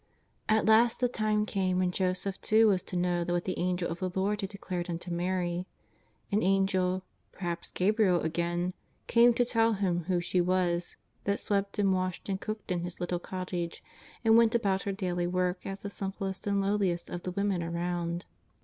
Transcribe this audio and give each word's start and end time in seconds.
At 0.49 0.65
last 0.65 0.99
tlie 0.99 1.13
time 1.13 1.45
came 1.45 1.77
when 1.77 1.91
Joseph 1.91 2.41
too 2.41 2.67
was 2.69 2.81
to 2.81 2.95
know 2.95 3.23
what 3.27 3.45
the 3.45 3.59
Angel 3.59 3.87
of 3.91 3.99
the 3.99 4.09
Lord 4.09 4.41
had 4.41 4.49
declared 4.49 4.87
nnto 4.87 5.11
Mary. 5.11 5.67
An 6.31 6.41
Angel, 6.41 7.03
perhaps 7.31 7.69
Gabriel 7.69 8.19
again, 8.21 8.73
came 9.05 9.31
to 9.35 9.45
tell 9.45 9.73
him 9.73 10.05
who 10.05 10.19
she 10.19 10.41
was 10.41 10.95
that 11.25 11.39
swept 11.39 11.77
and 11.77 11.93
washed 11.93 12.27
and 12.29 12.41
cooked 12.41 12.71
in 12.71 12.79
his 12.79 12.99
little 12.99 13.19
cottage, 13.19 13.83
and 14.25 14.35
went 14.35 14.55
about 14.55 14.81
her 14.81 14.91
daily 14.91 15.27
w^ork 15.27 15.57
as 15.65 15.81
the 15.81 15.89
simplest 15.91 16.47
and 16.47 16.61
lowliest 16.61 17.07
of 17.07 17.21
the 17.21 17.29
women 17.31 17.61
around. 17.61 18.25